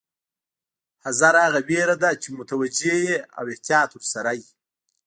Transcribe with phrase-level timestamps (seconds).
[1.03, 4.49] حذر هغه وېره ده چې متوجه یې او احتیاط ورسره وي.